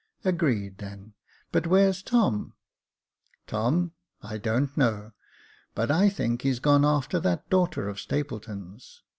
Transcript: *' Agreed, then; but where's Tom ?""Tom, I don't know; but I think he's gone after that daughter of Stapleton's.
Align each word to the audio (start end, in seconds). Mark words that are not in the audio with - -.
*' 0.17 0.25
Agreed, 0.25 0.79
then; 0.79 1.13
but 1.51 1.67
where's 1.67 2.01
Tom 2.01 2.53
?""Tom, 3.45 3.91
I 4.23 4.39
don't 4.39 4.75
know; 4.75 5.11
but 5.75 5.91
I 5.91 6.09
think 6.09 6.41
he's 6.41 6.57
gone 6.57 6.83
after 6.83 7.19
that 7.19 7.51
daughter 7.51 7.87
of 7.87 7.99
Stapleton's. 7.99 9.03